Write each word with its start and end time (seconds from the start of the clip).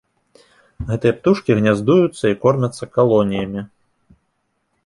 Гэтыя 0.87 1.13
птушкі 1.17 1.57
гняздуюцца 1.59 2.25
і 2.33 2.39
кормяцца 2.47 2.83
калоніямі. 2.99 3.61